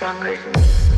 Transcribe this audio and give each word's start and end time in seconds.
stronger 0.00 0.34
than 0.34 0.52
me. 0.52 0.89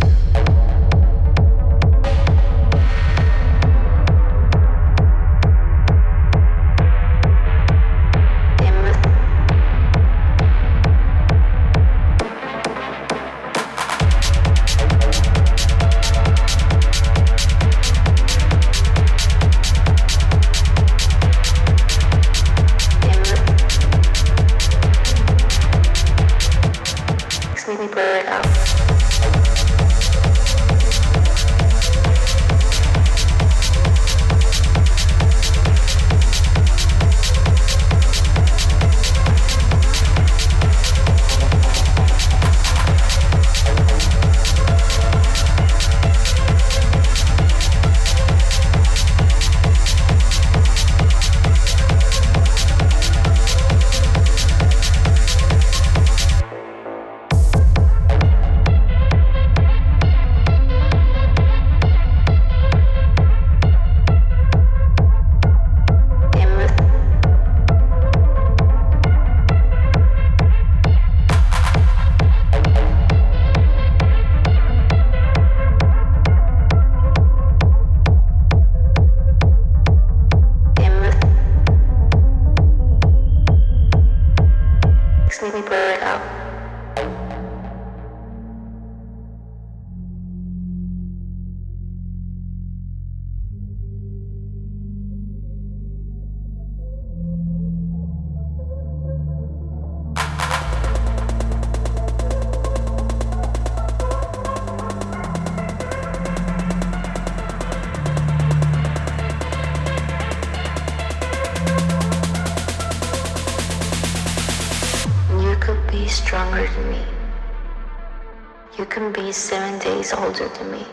seven 119.43 119.77
days 119.81 120.13
older 120.13 120.49
than 120.51 120.71
me. 120.71 120.87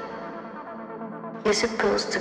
You're 1.45 1.53
supposed 1.53 2.11
to 2.13 2.18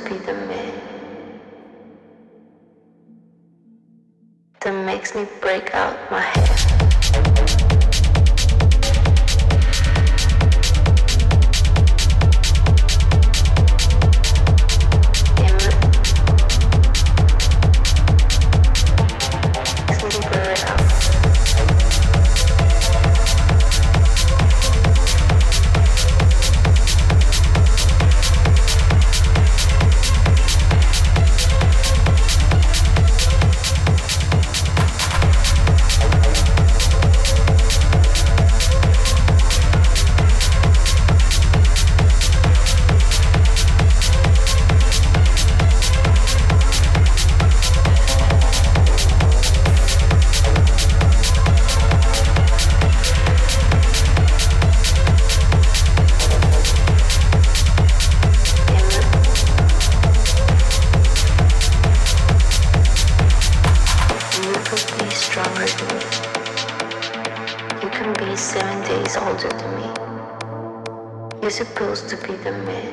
You're 71.49 71.65
supposed 71.65 72.11
to 72.11 72.17
be 72.19 72.35
the 72.35 72.53
man 72.53 72.93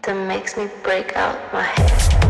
that 0.00 0.26
makes 0.26 0.56
me 0.56 0.66
break 0.82 1.14
out 1.14 1.52
my 1.52 1.62
head. 1.62 2.21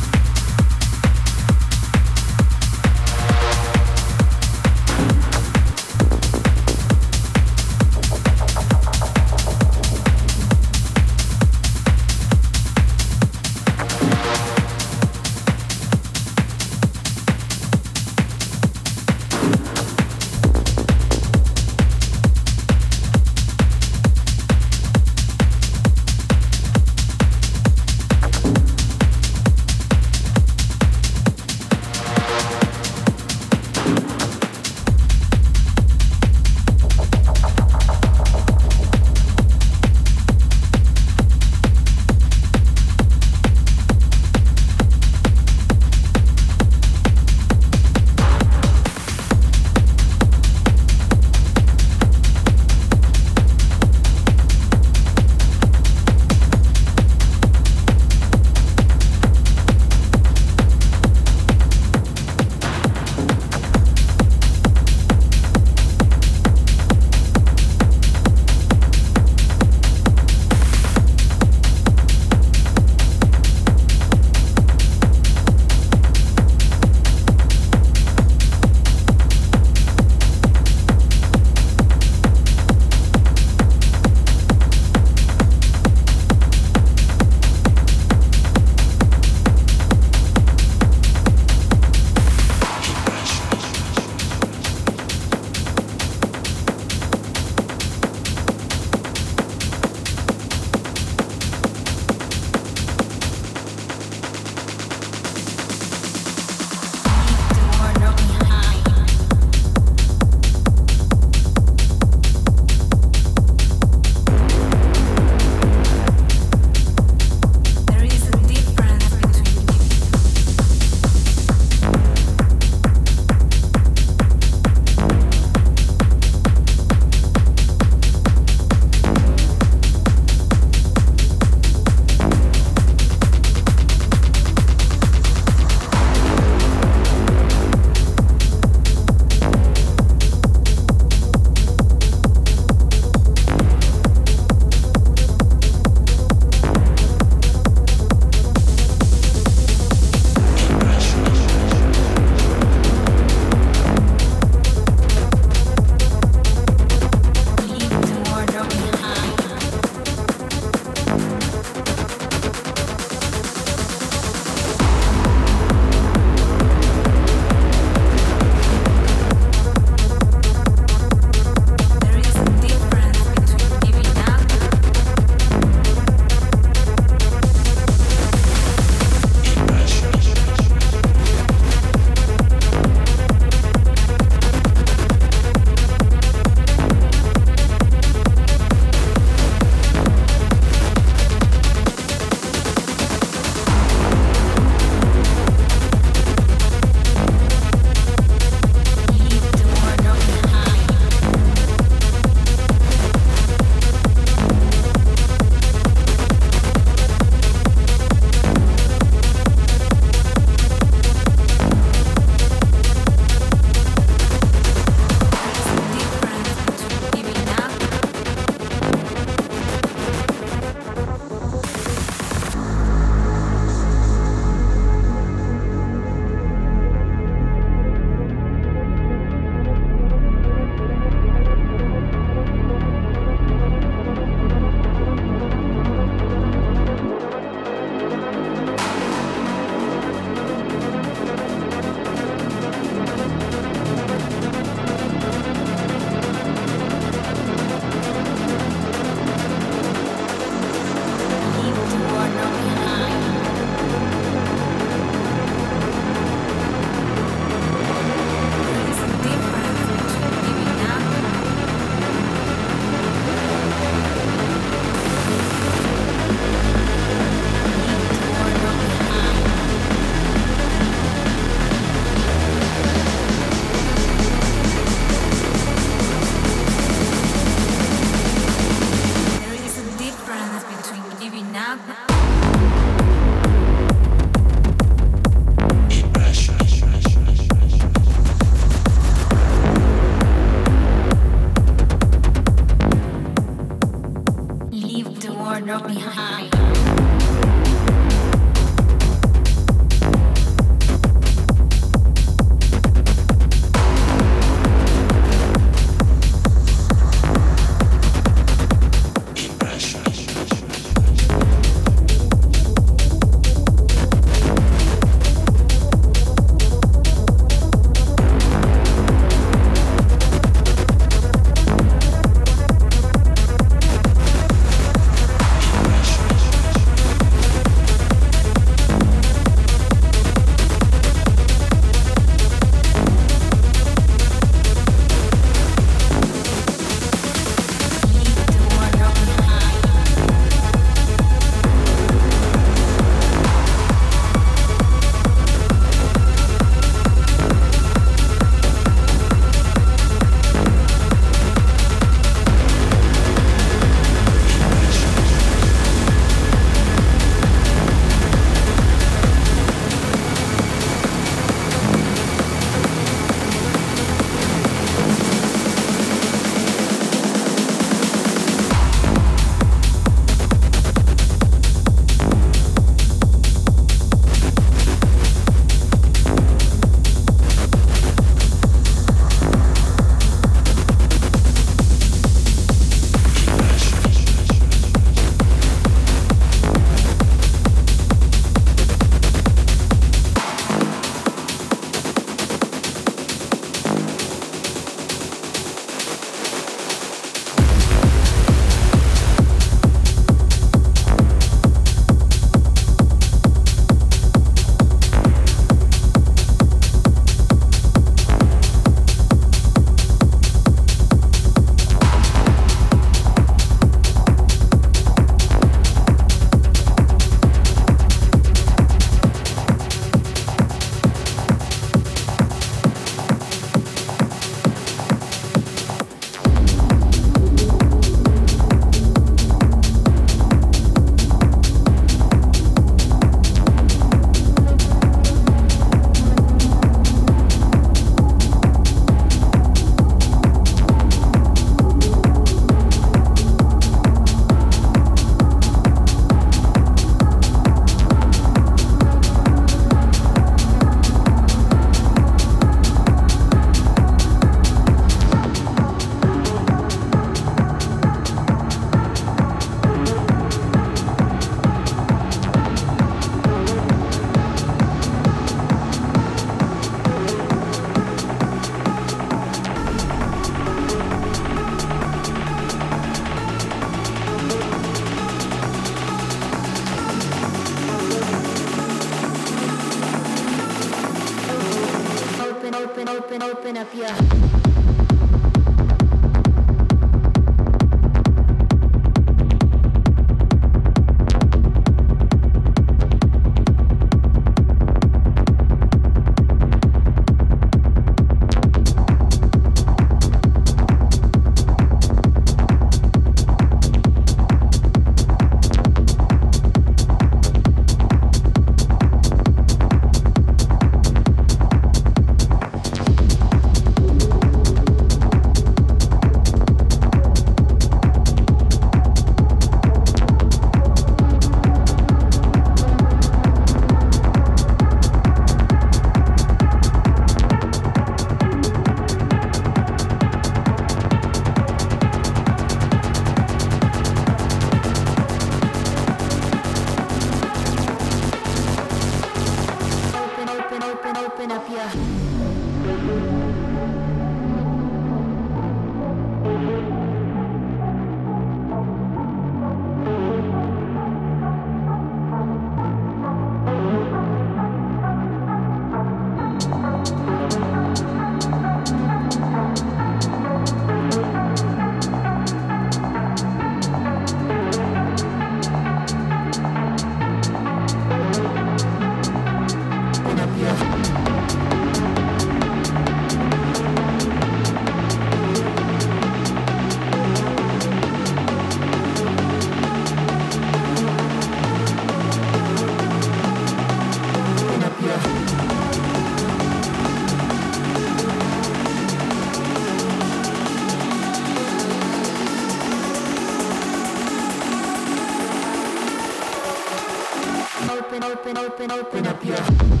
Open, 598.13 598.23
open, 598.23 598.57
open 598.57 598.91
open 598.91 599.27
up 599.27 599.45
your. 599.45 600.00